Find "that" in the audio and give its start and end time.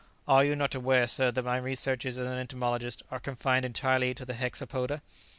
1.29-1.43